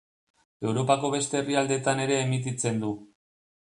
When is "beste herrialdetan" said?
1.17-2.05